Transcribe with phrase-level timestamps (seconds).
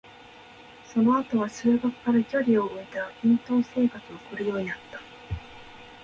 [0.91, 4.99] その後は、数学から距離を置いた隠遁生活を送るようになった。